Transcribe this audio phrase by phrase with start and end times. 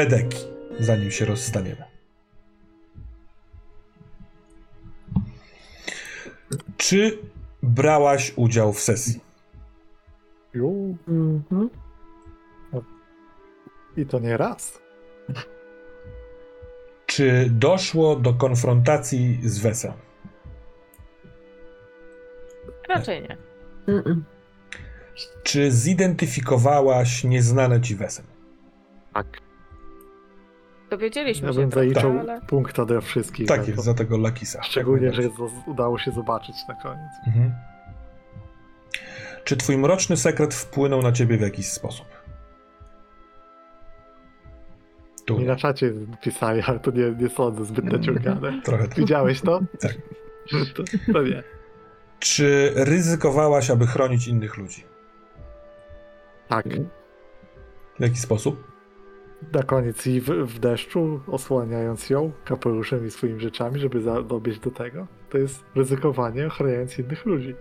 [0.00, 0.38] pedeki,
[0.78, 1.84] zanim się rozstaniemy.
[6.76, 7.18] Czy
[7.62, 9.20] brałaś udział w sesji?
[10.54, 11.70] Mhm.
[13.96, 14.80] I to nie raz.
[17.06, 19.92] Czy doszło do konfrontacji z Wesem?
[22.88, 23.36] Raczej nie.
[23.86, 24.20] Mm-mm.
[25.42, 28.26] Czy zidentyfikowałaś nieznane ci Wesem?
[29.14, 29.49] Tak.
[30.90, 32.40] Dowiedzieliśmy Ja się bym trochę, zaliczył ale...
[32.40, 33.48] punkt ode wszystkich.
[33.48, 33.82] Tak za jest, to.
[33.82, 34.62] za tego Lakisa.
[34.62, 35.22] Szczególnie, że
[35.66, 37.12] udało się zobaczyć na koniec.
[37.26, 37.52] Mhm.
[39.44, 42.06] Czy twój mroczny sekret wpłynął na ciebie w jakiś sposób?
[45.24, 45.38] Tu.
[45.38, 48.60] Mi na czacie pisali, ale to nie, nie sądzę zbyt naciągane.
[48.64, 48.98] Trochę tak.
[48.98, 49.60] Widziałeś to?
[49.80, 49.94] Tak.
[50.74, 50.82] To,
[51.12, 51.42] to nie.
[52.18, 54.84] Czy ryzykowałaś, aby chronić innych ludzi?
[56.48, 56.66] Tak.
[57.98, 58.69] W jaki sposób?
[59.52, 64.70] Na koniec i w, w deszczu, osłaniając ją kapeluszem i swoimi rzeczami, żeby dobiec do
[64.70, 65.06] tego.
[65.30, 67.54] To jest ryzykowanie, ochraniając innych ludzi.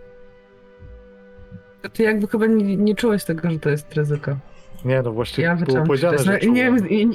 [1.94, 4.37] Ty jakby chyba nie, nie czułeś tego, że to jest ryzyko.
[4.86, 7.05] Nie, no właściwie Ja było powiedziane, że No, nie, nie,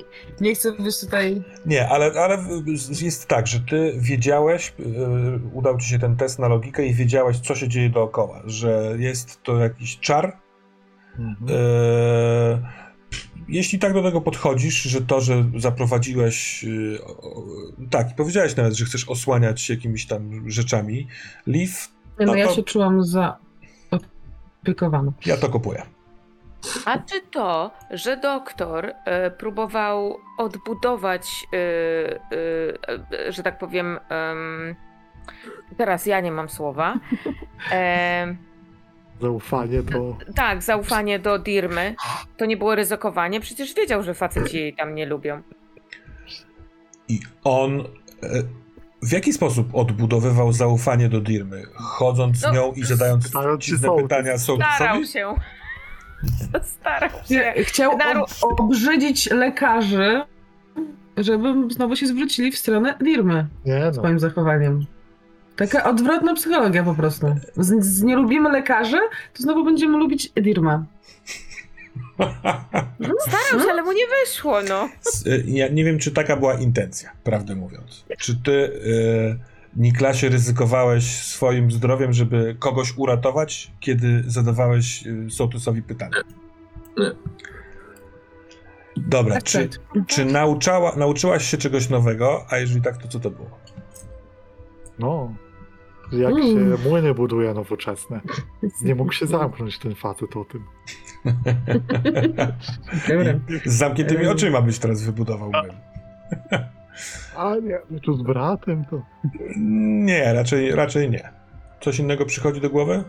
[0.41, 1.43] nie chcę być tutaj...
[1.67, 2.39] Nie, ale, ale
[3.03, 4.87] jest tak, że ty wiedziałeś, yy,
[5.53, 9.43] udał ci się ten test na logikę i wiedziałeś, co się dzieje dookoła, że jest
[9.43, 10.37] to jakiś czar.
[11.19, 11.51] Mhm.
[13.55, 16.65] Jeśli tak do tego podchodzisz, że to, że zaprowadziłeś,
[17.23, 17.43] o-
[17.91, 21.09] tak, i powiedziałeś nawet, że chcesz osłaniać się jakimiś tam rzeczami,
[21.47, 21.73] Liv,
[22.21, 25.13] Nie, no No ja to- się czułam zaopiekowana.
[25.27, 25.83] ja to kupuję.
[26.85, 31.61] A czy to, że doktor e, próbował odbudować, e, e,
[33.29, 34.75] e, że tak powiem, em,
[35.77, 36.95] teraz ja nie mam słowa,
[39.21, 40.17] Zaufanie to...
[40.35, 41.95] tak, zaufanie do Dirmy,
[42.37, 43.41] to nie było ryzykowanie?
[43.41, 45.43] Przecież wiedział, że faceci jej tam nie lubią.
[47.09, 47.85] I on e,
[49.03, 51.63] w jaki sposób odbudowywał zaufanie do Dirmy?
[51.75, 54.03] Chodząc z No, nią i zadając starał się dziwne sołtys.
[54.09, 54.67] pytania Starał
[55.05, 55.07] sołtysowi?
[55.09, 55.35] się.
[56.81, 57.55] Starał się.
[57.65, 60.23] Chciał Naru- ob- obrzydzić lekarzy,
[61.17, 63.95] żeby znowu się zwrócili w stronę Dirmy Nie no.
[63.95, 64.87] swoim zachowaniem.
[65.57, 67.27] Taka odwrotna psychologia po prostu.
[67.57, 68.99] Z, z nie lubimy lekarzy,
[69.35, 70.85] to znowu będziemy lubić Dirmę.
[73.29, 74.89] Starał się, ale mu nie wyszło, no.
[75.27, 78.05] E, Ja nie wiem, czy taka była intencja, prawdę mówiąc.
[78.19, 78.81] Czy ty,
[79.41, 86.17] e, Niklasie, ryzykowałeś swoim zdrowiem, żeby kogoś uratować, kiedy zadawałeś e, sołtysowi pytania?
[86.99, 87.11] Nie.
[88.97, 90.07] Dobra, Tak, czy, tak.
[90.07, 93.59] czy nauczała, nauczyłaś się czegoś nowego, a jeżeli tak, to co to było?
[94.99, 95.35] No.
[96.19, 96.43] Jak Mm.
[96.77, 98.21] się młyny buduje nowoczesne.
[98.83, 100.65] Nie mógł się zamknąć ten facet o tym.
[103.65, 104.31] Z zamkniętymi Ym.
[104.33, 105.51] oczyma byś teraz wybudował.
[105.51, 105.73] młyn.
[107.37, 109.03] A nie, no tu z bratem to...
[110.05, 111.29] Nie, raczej, raczej nie.
[111.81, 113.05] Coś innego przychodzi do głowy?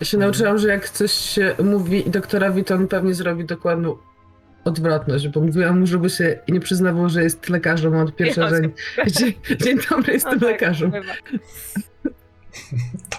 [0.00, 3.96] Ja się nauczyłam, że jak coś się mówi doktorowi, to on pewnie zrobi dokładną
[4.64, 8.60] odwrotność, bo mówiłam mu, żeby się nie przyznawał, że jest lekarzem od pierwsza, że
[9.06, 10.92] dzień, dzień dobry, jestem No tak, lekarzem.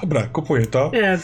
[0.01, 0.91] Dobra, kupuję to.
[0.93, 1.17] Nie,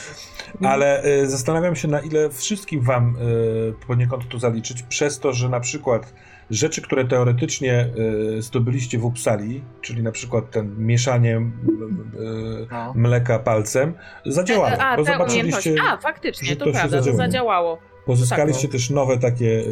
[0.70, 5.50] Ale y, zastanawiam się, na ile wszystkim wam y, poniekąd to zaliczyć, przez to, że
[5.50, 6.14] na przykład
[6.50, 7.90] rzeczy, które teoretycznie
[8.38, 12.94] y, zdobyliście w Uppsali, czyli na przykład ten mieszanie y, y, No.
[12.96, 13.94] mleka palcem,
[14.26, 14.78] zadziałało.
[14.82, 15.76] A, bo zobaczyliście.
[15.90, 17.78] A, faktycznie, że to, to się prawda, to zadziałało.
[18.06, 19.64] pozyskaliście tak, też nowe takie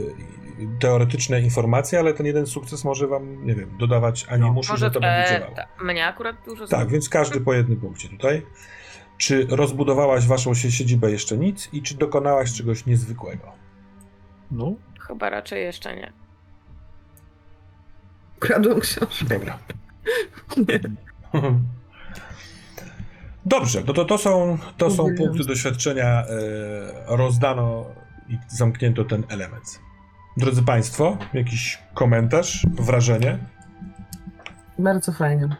[0.79, 4.63] teoretyczne informacje, ale ten jeden sukces może wam, nie wiem, dodawać ani No.
[4.75, 5.55] że to będzie działało.
[5.55, 8.45] ta, mnie akurat dużo Tak, więc każdy po jednym punkcie tutaj.
[9.17, 13.51] Czy rozbudowałaś waszą sie- siedzibę jeszcze nic i czy dokonałaś czegoś niezwykłego?
[14.51, 14.73] No.
[15.07, 16.13] Chyba raczej jeszcze nie.
[18.39, 19.25] kradłem książkę.
[19.29, 19.57] Dobra.
[23.45, 26.05] Dobrze, no to, to są, to są punkty doświadczenia.
[26.25, 26.25] E,
[27.17, 27.85] rozdano
[28.29, 29.79] i zamknięto ten element.
[30.37, 33.37] Drodzy Państwo, jakiś komentarz, wrażenie?
[34.79, 35.55] Bardzo fajnie.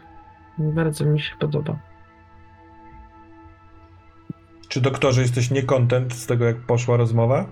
[0.58, 1.78] Bardzo mi się podoba.
[4.68, 7.46] Czy doktorze jesteś niekontent z tego, jak poszła rozmowa?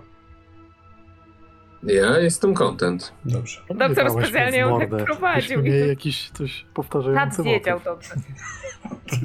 [1.82, 3.12] Ja jestem content.
[3.24, 3.60] Dobrze.
[3.68, 7.84] Doktor Nie dałeś specjalnie ją tak prowadził to- jakiś coś powtarzający wiedział motyw.
[7.84, 8.14] dobrze,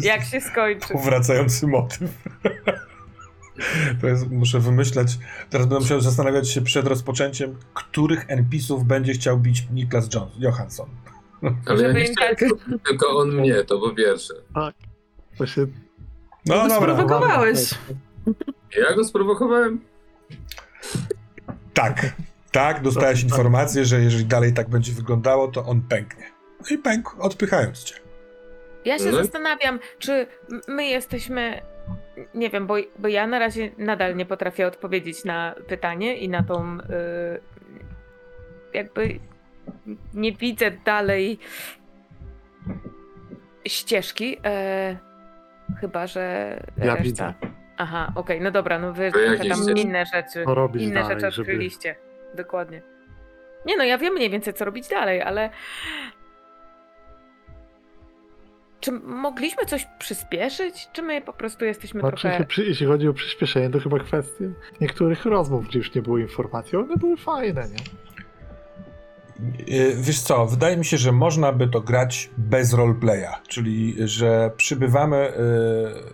[0.01, 0.93] jak się skończy.
[1.05, 2.09] Wracający motyw.
[4.01, 5.17] To jest, muszę wymyśleć.
[5.49, 10.89] Teraz będę musiał zastanawiać się przed rozpoczęciem, których NPC-ów będzie chciał bić Niklas Jones, Johansson.
[11.65, 12.49] Ale ja nie chciałem, tak-
[12.85, 14.33] tylko on mnie, to po pierwsze.
[15.37, 15.67] To się
[16.45, 16.77] No to dobra.
[16.77, 17.69] sprowokowałeś.
[18.77, 19.81] Ja go sprowokowałem?
[21.73, 22.13] Tak.
[22.51, 23.29] Tak, dostałeś tak.
[23.29, 26.23] informację, że jeżeli dalej tak będzie wyglądało, to on pęknie.
[26.61, 27.95] No i pękł, odpychając cię.
[28.85, 30.27] Ja się No zastanawiam, czy
[30.67, 31.61] my jesteśmy.
[32.33, 36.43] Nie wiem, bo, bo ja na razie nadal nie potrafię odpowiedzieć na pytanie i na
[36.43, 36.77] tą.
[36.77, 37.41] y,
[38.73, 39.19] jakby
[40.13, 41.39] nie widzę dalej
[43.67, 44.37] ścieżki.
[44.45, 44.97] E,
[45.79, 46.55] chyba, że.
[46.77, 47.03] Ja reszta.
[47.03, 47.33] widzę.
[47.77, 50.43] Aha, okej, no dobra, no wy trochę tam inne rzeczy.
[50.77, 51.51] Inne dalej, rzeczy żeby...
[51.51, 51.95] odkryliście.
[52.35, 52.81] Dokładnie.
[53.65, 55.49] Nie no, ja wiem mniej więcej, co robić dalej, ale.
[58.81, 60.87] Czy mogliśmy coś przyspieszyć?
[60.93, 62.45] Czy my po prostu jesteśmy Znaczy, trochę.
[62.45, 64.45] przy- jeśli chodzi o przyspieszenie, to chyba kwestia
[64.81, 66.77] niektórych rozmów, gdzie już nie było informacji.
[66.77, 67.77] One były fajne, nie?
[69.77, 74.51] Yy, Wiesz co, wydaje mi się, że można by to grać bez roleplaya, czyli że
[74.57, 75.33] przybywamy,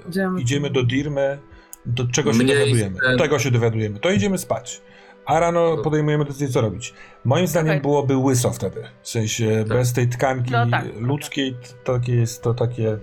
[0.03, 0.41] yy, Idziemy.
[0.41, 1.37] idziemy do Dirmy,
[1.85, 2.95] do czego się dowiadujemy.
[2.97, 3.17] scen.
[3.17, 3.99] Tego się dowiadujemy.
[3.99, 4.81] To idziemy spać.
[5.27, 6.93] A rano podejmujemy decyzję, co robić.
[7.25, 7.81] Moim zdaniem Okej.
[7.81, 8.83] byłoby łyso wtedy.
[9.01, 9.77] W sensie Tak.
[9.77, 10.85] bez tej tkanki No tak.
[10.99, 12.97] ludzkiej, to takie jest to takie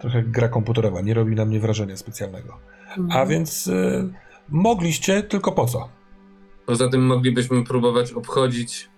[0.00, 1.00] trochę gra komputerowa.
[1.00, 2.58] Nie robi na mnie wrażenia specjalnego.
[2.98, 3.10] Mhm.
[3.22, 4.08] A więc y,
[4.48, 5.88] mogliście, tylko po co?
[6.66, 8.88] Poza tym moglibyśmy próbować obchodzić,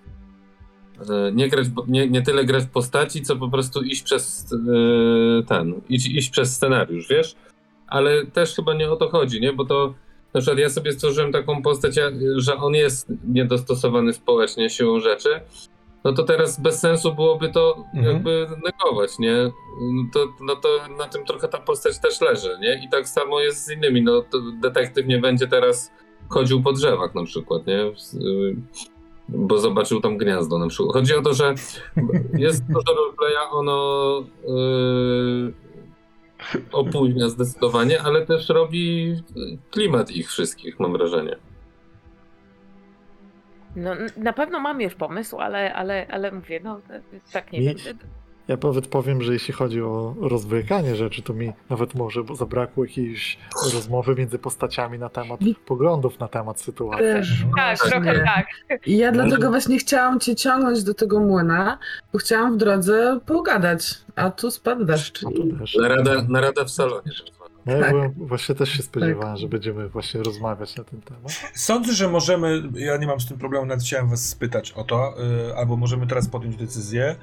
[1.10, 5.74] e, nie, grać, nie, nie tyle grać postaci, co po prostu iść przez e, ten,
[5.88, 7.36] iść, iść przez scenariusz, wiesz?
[7.86, 9.52] Ale też chyba nie o to chodzi, nie?
[9.52, 9.94] Bo to
[10.34, 11.94] na przykład ja sobie stworzyłem taką postać,
[12.36, 15.40] że on jest niedostosowany społecznie siłą rzeczy,
[16.04, 18.14] no to teraz bez sensu byłoby to Mhm.
[18.14, 19.34] jakby negować, nie?
[19.80, 22.84] No to, no to na tym trochę ta postać też leży, nie?
[22.86, 24.24] I tak samo jest z innymi, no
[24.62, 25.90] detektyw nie będzie teraz
[26.28, 27.80] chodził po drzewach na przykład, nie?
[27.84, 28.56] Y,
[29.28, 30.92] Bo zobaczył tam gniazdo na przykład.
[30.94, 31.54] Chodzi o to, że
[32.38, 35.52] jest dużo roleplaya, ono yy,
[36.72, 39.14] opóźnia zdecydowanie, ale też robi
[39.70, 41.36] klimat ich wszystkich, mam wrażenie.
[43.76, 46.80] No, na pewno mam już pomysł, ale, ale, ale mówię, no
[47.32, 47.98] tak nie Mi- wiem.
[48.48, 53.38] Ja nawet powiem, że jeśli chodzi o rozwlekanie rzeczy, to mi nawet może zabrakło jakiejś
[53.74, 57.04] rozmowy między postaciami na temat poglądów na temat sytuacji.
[57.06, 57.90] Też Tak, właśnie.
[57.90, 58.46] trochę tak.
[58.86, 61.78] I ja dlatego właśnie chciałam cię ciągnąć do tego młyna,
[62.12, 65.24] bo chciałam w drodze pogadać, a tu spadł deszcz.
[65.58, 65.76] Też.
[65.76, 67.10] Narada, narada w salonie.
[67.66, 67.90] No ja Tak.
[67.90, 71.32] byłem, właśnie też się spodziewałem, że będziemy właśnie rozmawiać na ten temat.
[71.54, 75.14] Sądzę, że możemy, ja nie mam z tym problemu, nawet chciałem was spytać o to,
[75.50, 77.16] y, albo możemy teraz podjąć decyzję,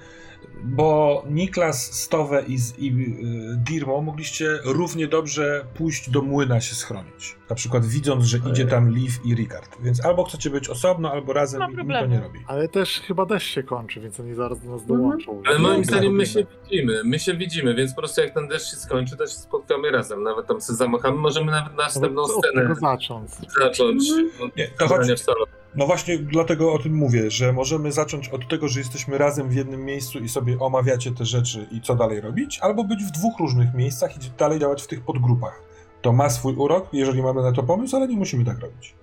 [0.63, 7.35] bo Niklas, Stowe i, i y, Dirmo mogliście równie dobrze pójść do młyna się schronić.
[7.49, 9.77] Na przykład widząc, że idzie tam Liv i Ricard.
[9.81, 12.39] Więc albo chcecie być osobno, albo razem i to nie robi.
[12.47, 14.99] Ale też chyba deszcz się kończy, więc oni zaraz do nas Mhm.
[14.99, 15.41] dołączą.
[15.45, 18.71] Ale moim zdaniem my się widzimy, my się widzimy, więc po prostu jak ten deszcz
[18.71, 20.23] się skończy, to się spotkamy razem.
[20.23, 23.29] Nawet tam sobie zamachamy, możemy nawet następną Nawet scenę zacząć.
[23.59, 24.03] zacząć.
[24.41, 25.51] od Nie, to chodź, w salonie.
[25.75, 29.55] No właśnie dlatego o tym mówię, że możemy zacząć od tego, że jesteśmy razem w
[29.55, 33.39] jednym miejscu i sobie omawiacie te rzeczy i co dalej robić, albo być w dwóch
[33.39, 35.61] różnych miejscach i dalej działać w tych podgrupach.
[36.01, 38.95] To ma swój urok, jeżeli mamy na to pomysł, ale nie musimy tak robić.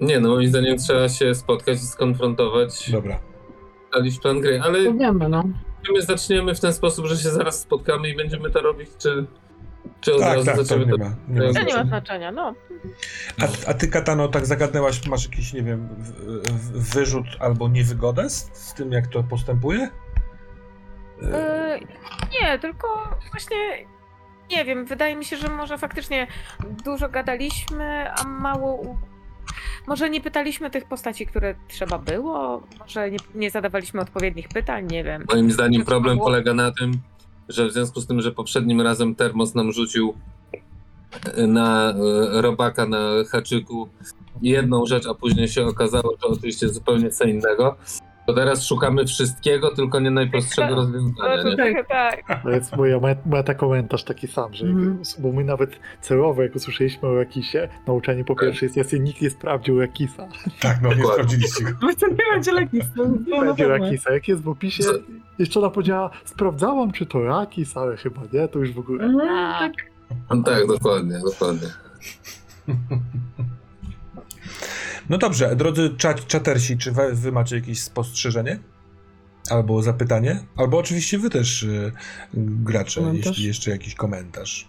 [0.00, 3.20] Nie, no moim zdaniem trzeba się spotkać i skonfrontować, Dobra.
[3.84, 5.44] ustalić plan gry, ale Powiemy, no.
[5.94, 9.26] my zaczniemy w ten sposób, że się zaraz spotkamy i będziemy to robić, czy,
[10.00, 12.32] czy od Tak, razu tak, to nie ma, nie ma To nie ma znaczenia.
[12.32, 12.54] no.
[13.42, 16.10] A, a ty, Katano, tak zagadnęłaś, masz jakiś, nie wiem, w,
[16.50, 19.88] w, wyrzut albo niewygodę z, z tym, jak to postępuje?
[21.22, 21.86] E, Yy,
[22.42, 23.56] nie, tylko właśnie
[24.50, 26.26] nie wiem, wydaje mi się, że może faktycznie
[26.84, 28.74] dużo gadaliśmy, a mało.
[28.74, 28.98] u-
[29.86, 35.04] Może nie pytaliśmy tych postaci, które trzeba było, może nie, nie zadawaliśmy odpowiednich pytań, nie
[35.04, 35.24] wiem.
[35.32, 36.92] Moim zdaniem problem polega na tym,
[37.48, 40.14] że w związku z tym, że poprzednim razem Termos nam rzucił
[41.48, 42.98] na e, robaka na
[43.30, 43.88] haczyku
[44.42, 47.76] jedną rzecz, a później się okazało, że oczywiście zupełnie co innego,
[48.26, 50.76] to teraz szukamy wszystkiego, tylko nie najprostszego Tak.
[50.76, 51.36] rozwiązania.
[51.36, 51.50] No, Nie?
[51.50, 52.22] to trochę tak.
[52.42, 54.98] To jest moja met- metakomentarz taki sam, że Mhm.
[55.18, 59.80] bo my nawet celowo, jak usłyszeliśmy o Jakisie, nauczanie po pierwszej sesji, nikt nie sprawdził
[59.80, 60.28] Jakisa.
[60.60, 61.12] tak, no nie Dokładnie.
[61.24, 61.70] sprawdziliście go.
[61.80, 62.80] Bo to nie będzie lekki
[63.26, 64.12] Nie będzie Jakisa.
[64.12, 64.90] Jak jest w opisie, Co?
[65.38, 69.04] Jeszcze ona powiedziała, sprawdzałam, czy to Jakis, ale chyba nie, to już w ogóle.
[69.04, 69.72] Mhm, A, tak.
[70.30, 71.68] No tak, dokładnie, dokładnie.
[75.10, 78.58] No dobrze, drodzy czat, czatersi, czy wy, wy macie jakieś spostrzeżenie?
[79.50, 80.44] Albo zapytanie?
[80.56, 81.92] Albo oczywiście wy też, y,
[82.34, 83.26] gracze, Komentarz?
[83.26, 84.68] jeśli jeszcze jakiś komentarz.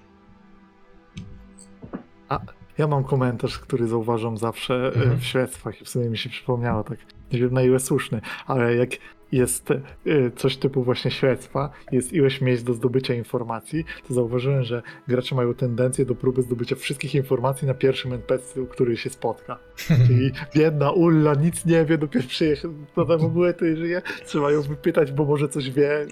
[2.78, 5.20] Ja mam komentarz, który zauważam zawsze e, Mhm.
[5.20, 6.98] w śledztwach i w sumie mi się przypomniało tak,
[7.32, 8.90] nie wiem na ile słuszny, ale jak
[9.32, 14.82] jest y, coś typu właśnie śledztwa, jest ilość miejsc do zdobycia informacji, to zauważyłem, że
[15.08, 19.58] gracze mają tendencję do próby zdobycia wszystkich informacji na pierwszym NPC, który się spotka.
[20.08, 24.52] Czyli biedna Ulla nic nie wie, dopiero przyjechał, to tam w ogóle to żyje, trzeba
[24.52, 26.08] ją wypytać, bo może coś wie,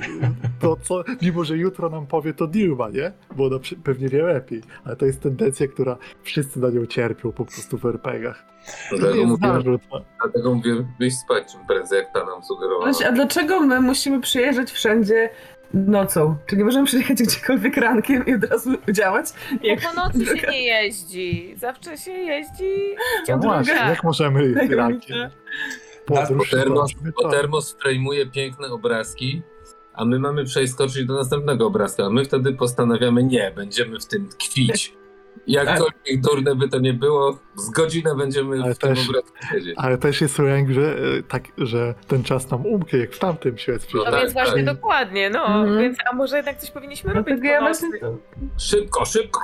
[0.60, 3.12] to co, mimo że jutro nam powie to Dilma, nie?
[3.36, 7.45] Bo ona pewnie wie lepiej, ale to jest tendencja, która wszyscy na nią cierpią po
[7.45, 8.55] prostu w RPGach.
[8.91, 9.79] Dlatego mówię,
[10.22, 12.86] dlatego mówię, wyjść spać czym prędzej, jak ta nam sugerowała.
[13.07, 15.29] A dlaczego my musimy przyjeżdżać wszędzie
[15.74, 16.35] nocą?
[16.45, 19.25] Czy nie możemy przyjechać gdziekolwiek rankiem i od razu działać?
[19.62, 21.55] Bo Jak po nocy się nie jeździ.
[21.57, 22.74] Zawsze się jeździ
[23.25, 23.89] w No właśnie, druga.
[23.89, 25.17] jak możemy Tego rankiem?
[26.05, 26.91] Podróż Bo termos,
[27.24, 29.41] bo termos frejmuje piękne obrazki,
[29.93, 34.29] a my mamy przeskoczyć do następnego obrazka, a my wtedy postanawiamy, nie, będziemy w tym
[34.29, 34.93] tkwić.
[35.47, 39.73] Jakkolwiek durne by to nie było, z godzinę będziemy Ale w tym też- obrazku siedzieć.
[39.77, 43.57] Ale też jest lęk, że, e, tak, że ten czas nam umknie, jak w tamtym
[43.57, 43.97] śledztwie.
[43.97, 44.75] No No tak, więc właśnie tak.
[44.75, 45.45] dokładnie, no.
[45.45, 45.79] Mhm.
[45.79, 47.89] Więc a może jednak coś powinniśmy robić Dlatego po ja właśnie...
[48.57, 49.39] Szybko, szybko!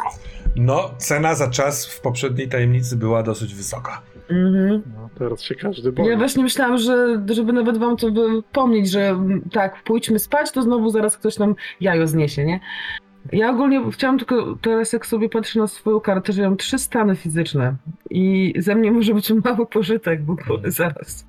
[0.56, 4.02] No, cena za czas w poprzedniej tajemnicy była dosyć wysoka.
[4.30, 4.82] Mhm.
[4.96, 6.08] No, teraz się każdy boi.
[6.08, 9.20] Ja właśnie myślałam, że żeby nawet wam to wypomnieć, że
[9.52, 12.60] tak, pójdźmy spać, to znowu zaraz ktoś nam jajo zniesie, nie?
[13.32, 16.80] Ja ogólnie chciałam tylko teraz, jak sobie patrzę na swoją kartę, że ja mam trzy
[16.80, 17.76] stany fizyczne
[18.10, 21.26] i ze mnie może być mały pożytek w ogóle zaraz,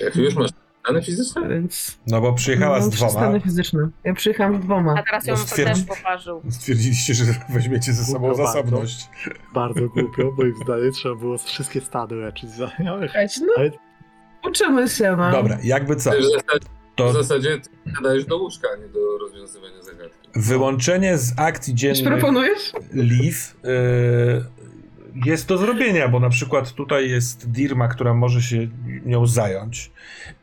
[0.00, 0.50] Jak już masz
[0.88, 1.48] dane fizyczne?
[1.48, 1.98] więc...
[2.06, 3.10] No bo przyjechała mam z trzy dwoma.
[3.12, 3.88] stany fizyczne.
[4.04, 4.94] Ja przyjechałam z dwoma.
[4.98, 6.42] A teraz ją No stwierdzi- też poparzył.
[6.50, 9.08] Stwierdziliście, że weźmiecie ze sobą Głupio zasobność.
[9.54, 12.50] Bardzo głupio, bo im zdaniem trzeba było wszystkie stady leczyć.
[12.54, 13.70] Słuchajcie, No, Ale-
[14.48, 15.30] uczymy się, no.
[15.30, 19.18] Dobra, jakby co, W zasadzie, w to zasadzie ty nadajesz do łóżka, a nie do
[19.20, 20.19] rozwiązywania zagadki.
[20.34, 22.72] Wyłączenie z akcji dziennych proponujesz?
[22.92, 24.60] Leaf y,
[25.26, 28.68] jest do zrobienia, bo na przykład tutaj jest Dirma, która może się
[29.06, 29.90] nią zająć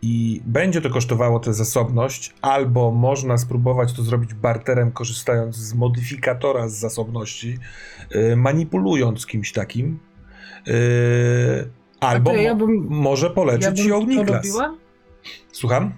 [0.02, 6.68] i będzie to kosztowało tę zasobność, albo można spróbować to zrobić barterem, korzystając z modyfikatora
[6.70, 7.58] z zasobności,
[8.16, 10.00] y, manipulując kimś takim,
[10.68, 10.72] y,
[12.00, 14.48] albo ja bym- może Ja polecieć bym ją Niklas.
[15.52, 15.94] Słucham?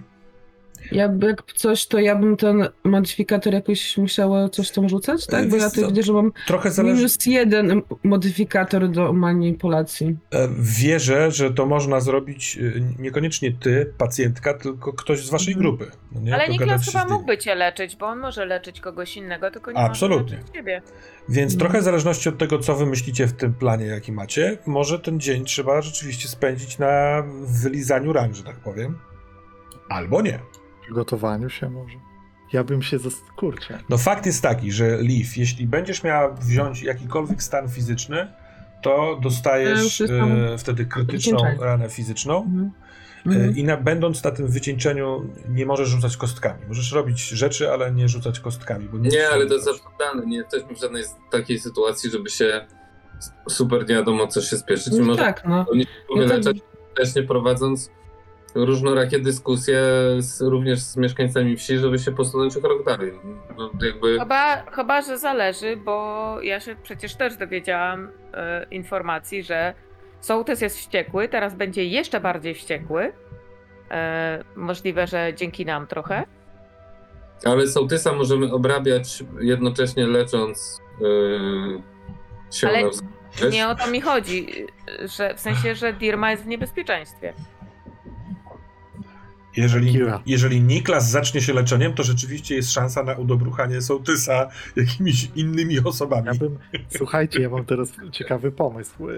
[0.92, 5.48] Ja by- jak coś, to ja bym ten modyfikator jakoś musiała coś tam rzucać, tak?
[5.48, 6.96] Bo ja Wiesz tu co, widzę, że mam Trochę zależy.
[6.96, 10.16] minus jeden modyfikator do manipulacji.
[10.34, 15.76] E, Wierzę, że to można zrobić e, niekoniecznie ty, pacjentka, tylko ktoś z waszej Mhm.
[15.76, 15.90] grupy.
[16.12, 16.34] No nie?
[16.34, 19.72] Ale Dogadać Niklas się chyba mógłby cię leczyć, bo on może leczyć kogoś innego, tylko
[19.72, 20.22] nie Absolutnie.
[20.22, 20.82] może leczyć ciebie.
[21.28, 21.58] Więc Mhm.
[21.58, 25.44] trochę w zależności od tego, co wymyślicie w tym planie, jaki macie, może ten dzień
[25.44, 27.22] trzeba rzeczywiście spędzić na
[27.62, 28.98] wylizaniu ran, że tak powiem.
[29.88, 30.38] Albo nie.
[30.90, 31.98] Przygotowaniu się może.
[32.52, 33.14] Ja bym się zas...
[33.36, 33.78] kurczę.
[33.88, 38.32] No fakt jest taki, że Leaf, jeśli będziesz miała wziąć jakikolwiek stan fizyczny,
[38.82, 41.64] to dostajesz e, wtedy krytyczną wycieńczenie.
[41.64, 42.42] ranę fizyczną.
[42.42, 42.64] Mhm.
[42.64, 42.90] E,
[43.26, 43.56] Mhm.
[43.56, 46.60] I na, będąc na tym wycieńczeniu, nie możesz rzucać kostkami.
[46.68, 48.88] Możesz robić rzeczy, ale nie rzucać kostkami.
[48.88, 50.26] Bo Nie, ale to jest absurdalne.
[50.26, 52.66] Nie jesteśmy w żadnej takiej sytuacji, żeby się
[53.48, 54.92] super nie wiadomo co się spieszyć.
[54.98, 55.66] No Może tak, no.
[56.16, 56.56] wyleczać
[56.96, 57.90] też nie prowadząc
[58.54, 59.80] różnorakie dyskusje
[60.18, 63.12] z, również z mieszkańcami wsi, żeby się posunąć o krok dalej.
[63.58, 69.74] No, jakby Chyba, chyba, że zależy, bo ja się przecież też dowiedziałam e, informacji, że
[70.20, 73.12] Sołtys jest wściekły, teraz będzie jeszcze bardziej wściekły.
[73.90, 76.24] E, możliwe, że dzięki nam trochę.
[77.44, 81.82] Ale sołtysa możemy obrabiać jednocześnie lecząc yy,
[82.52, 82.90] się Ale?
[83.50, 84.66] Nie o to mi chodzi,
[85.04, 87.34] że w sensie, że Dirma jest w niebezpieczeństwie.
[89.56, 90.22] Jeżeli, Kira.
[90.26, 96.26] jeżeli Niklas zacznie się leczeniem, to rzeczywiście jest szansa na udobruchanie sołtysa jakimiś innymi osobami.
[96.26, 99.14] Ja bym, słuchajcie, ja mam teraz ciekawy pomysł, e,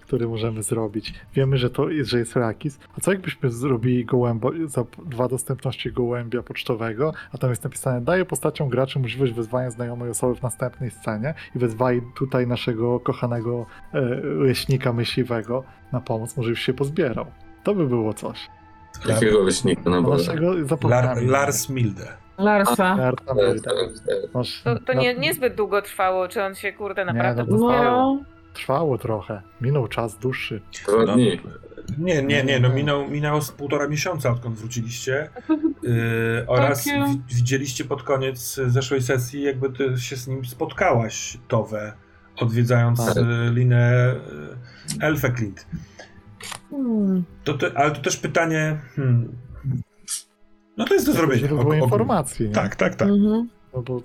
[0.00, 1.14] który możemy zrobić.
[1.34, 2.78] Wiemy, że to jest, że jest Rakis.
[2.98, 8.24] A co jakbyśmy zrobili gołębo, za dwa dostępności gołębia pocztowego, a tam jest napisane, daje
[8.24, 14.00] postaciom graczy możliwość wezwania znajomej osoby w następnej scenie i wezwali tutaj naszego kochanego e,
[14.22, 17.26] leśnika myśliwego na pomoc, może już się pozbierał.
[17.64, 18.48] To by było coś.
[19.08, 20.16] Jakiego leśnika na Boga.
[20.16, 21.30] Naszego Lar, zapomniałem.
[21.30, 22.08] Lars Milde.
[22.38, 22.96] Larsa.
[22.96, 23.74] Larsa Tak, tak,
[24.06, 24.34] tak.
[24.34, 28.14] Masz- To, to nie, niezbyt długo trwało, czy on się kurde naprawdę no to- pozbierał.
[28.16, 28.20] No,
[28.54, 29.42] Trwało trochę.
[29.60, 30.60] Minął czas dłuższy.
[30.88, 31.14] Dwa No.
[31.14, 31.40] dni.
[31.98, 35.28] Nie, nie, nie, no minął, minęło z półtora miesiąca, odkąd wróciliście.
[35.82, 41.38] Yy, oraz Takie- wi- widzieliście pod koniec zeszłej sesji, jakby ty się z nim spotkałaś,
[41.48, 41.92] Towę,
[42.36, 43.16] odwiedzając Tak.
[43.16, 44.14] yy, linę
[44.92, 45.66] yy, Elfeklint.
[46.70, 47.24] Hmm.
[47.44, 48.80] To te, ale to też pytanie.
[48.96, 49.36] Hmm,
[50.76, 51.48] no to jest do zrobienia.
[51.48, 52.54] Źródło informacji, nie?
[52.54, 53.08] Tak, tak, tak.
[53.08, 53.48] Mhm.
[53.74, 54.02] No bo,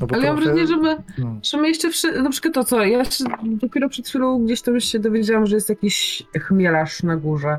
[0.00, 1.40] no bo Ale ja mam wrażenie, że my, Hmm.
[1.44, 2.22] że my jeszcze, wszy...
[2.22, 5.68] na przykład to co, ja się dopiero przed chwilą gdzieś tam się dowiedziałam, że jest
[5.68, 7.58] jakiś chmielarz na górze.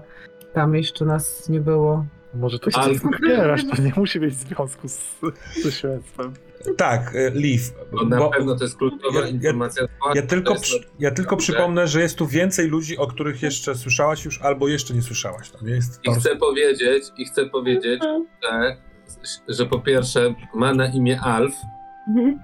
[0.53, 2.05] Tam jeszcze nas nie było.
[2.33, 2.81] Może to się
[3.19, 5.21] zbierasz, to nie musi mieć związku z,
[5.63, 6.33] ze śledztwem.
[6.77, 7.61] Tak, y, Leaf.
[7.91, 9.83] Bo na bo- pewno to jest kluczowa ja- ja- informacja.
[9.83, 13.75] Ja zwłaszcza tylko, przy, ja tylko przypomnę, że jest tu więcej ludzi, o których jeszcze
[13.75, 15.49] słyszałaś już albo jeszcze nie słyszałaś.
[15.51, 18.01] To nie jest I chcę powiedzieć, i chcę powiedzieć,
[18.43, 18.75] że,
[19.47, 21.53] że po pierwsze ma na imię Alf,
[22.07, 22.39] Mhm.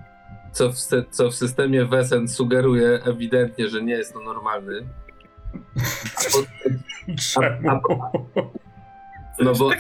[0.52, 0.76] co w,
[1.12, 4.74] co w systemie Wesen sugeruje ewidentnie, że nie jest to normalny.
[6.18, 6.38] A po,
[7.34, 7.70] Czemu?
[7.70, 8.12] a-
[9.44, 9.72] no, bo,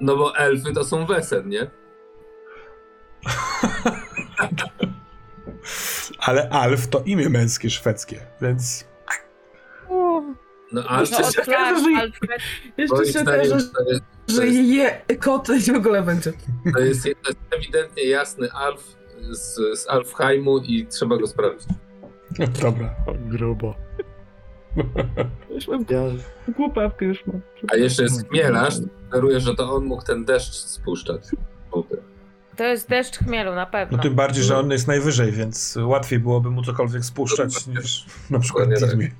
[0.00, 1.70] no bo elfy to są Wesen, nie?
[6.18, 8.84] Ale Alf to imię męskie szwedzkie, więc
[10.72, 12.36] No Alf No, to o- jest, się okaże, że-
[12.78, 16.32] Jeszcze się okaże, to jest, to że je kot i w ogóle będzie.
[16.74, 18.96] to jest, to jest ewidentnie jasny Alf
[19.30, 21.68] z, z Alfheimu i trzeba go sprawdzić.
[22.62, 22.94] dobra.
[23.06, 23.74] O, grubo.
[25.54, 26.00] Już mam Ja,
[26.56, 27.40] głupawkę już mam.
[27.72, 28.74] A jeszcze jest chmielarz,
[29.04, 31.22] sugeruje, że to on mógł ten deszcz spuszczać.
[32.60, 33.96] To jest deszcz chmielu, na pewno.
[33.96, 38.38] No tym bardziej, że on jest najwyżej, więc łatwiej byłoby mu cokolwiek spuszczać niż na
[38.38, 39.10] przykład Dokładnie tak.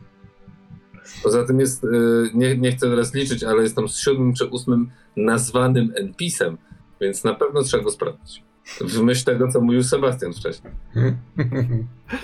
[1.23, 1.89] Poza tym jest, y,
[2.35, 6.59] nie, nie chcę teraz liczyć, ale jest tam z siódmym czy ósmym nazwanym NPC-em,
[7.01, 8.43] więc na pewno trzeba go sprawdzić.
[8.81, 10.73] W myśl tego, co mówił Sebastian wcześniej.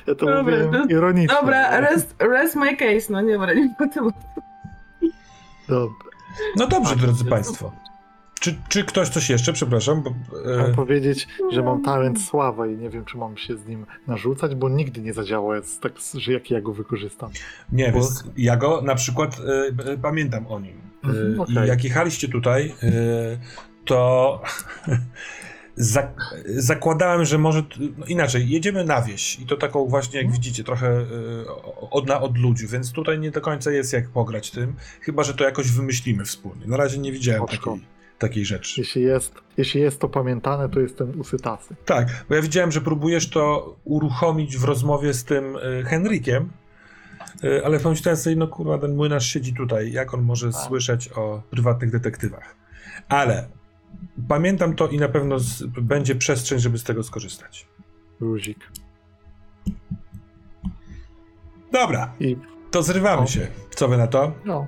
[0.07, 1.37] ja to Dobra, mówię to- ironicznie.
[1.41, 4.19] Dobra, rest, rest my case, no nie, nie ma tematu.
[5.69, 6.11] Dobra.
[6.57, 7.73] No dobrze, drodzy Państwo.
[8.41, 10.03] Czy, czy ktoś coś jeszcze, przepraszam?
[10.03, 10.11] Bo,
[10.57, 13.87] Mam e, powiedzieć, że mam talent sława i nie wiem, czy mam się z nim
[14.07, 17.31] narzucać, bo nigdy nie zadziała, jest tak, że jak ja go wykorzystam.
[17.73, 19.41] nie, bo- wiesz, ja go na przykład
[19.87, 20.77] e, e, pamiętam o nim.
[21.05, 22.93] E, Mhm, I jak jechaliście tutaj, e,
[23.85, 24.43] to
[25.77, 26.13] za,
[26.47, 27.63] zakładałem, że może.
[27.99, 31.05] No inaczej, jedziemy na wieś i to taką właśnie, jak widzicie, trochę e,
[31.91, 35.45] od, na odludziu, więc tutaj nie do końca jest jak pograć tym, chyba że to
[35.45, 36.67] jakoś wymyślimy wspólnie.
[36.67, 37.71] Na razie nie widziałem Oczko.
[37.71, 37.87] takiej,
[38.19, 38.81] takiej rzeczy.
[38.81, 41.77] Jeśli jest, jeśli jest to pamiętane, to jest ten usytasy.
[41.85, 46.51] Tak, bo ja widziałem, że próbujesz to uruchomić w rozmowie z tym y, Henrykiem,
[47.45, 50.61] y, ale pomyślałem sobie, no kurwa, ten młynarz siedzi tutaj, jak on może Tak.
[50.63, 52.57] słyszeć o prywatnych detektywach.
[53.09, 53.49] Ale
[54.29, 57.67] pamiętam to i na pewno z, będzie przestrzeń, żeby z tego skorzystać.
[58.21, 58.59] Luzik.
[61.73, 62.37] Dobra, I
[62.71, 63.27] to zrywamy O.
[63.27, 63.47] się.
[63.71, 64.33] Co wy na to?
[64.45, 64.67] no,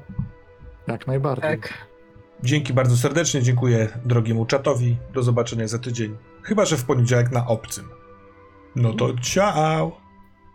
[0.89, 1.51] jak najbardziej.
[1.51, 1.88] Tak.
[2.43, 4.97] Dzięki bardzo serdecznie, dziękuję drogiemu czatowi.
[5.15, 6.17] Do zobaczenia za tydzień.
[6.43, 7.89] Chyba, że w poniedziałek na obcym.
[8.77, 10.01] No to ciao!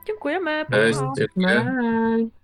[0.07, 0.65] Dziękujemy.
[0.71, 1.27] Cześć, dziękuję.
[1.37, 2.42] Bye.